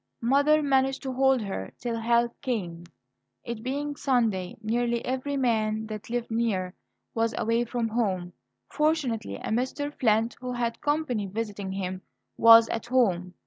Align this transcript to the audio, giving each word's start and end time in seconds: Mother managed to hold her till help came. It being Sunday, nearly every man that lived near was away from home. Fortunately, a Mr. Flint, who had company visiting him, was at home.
Mother 0.19 0.63
managed 0.63 1.03
to 1.03 1.13
hold 1.13 1.43
her 1.43 1.71
till 1.77 1.99
help 1.99 2.41
came. 2.41 2.85
It 3.43 3.61
being 3.61 3.95
Sunday, 3.95 4.57
nearly 4.59 5.05
every 5.05 5.37
man 5.37 5.85
that 5.85 6.09
lived 6.09 6.31
near 6.31 6.73
was 7.13 7.35
away 7.37 7.65
from 7.65 7.87
home. 7.89 8.33
Fortunately, 8.67 9.35
a 9.35 9.49
Mr. 9.49 9.93
Flint, 9.93 10.37
who 10.41 10.53
had 10.53 10.81
company 10.81 11.27
visiting 11.27 11.71
him, 11.73 12.01
was 12.35 12.67
at 12.69 12.87
home. 12.87 13.35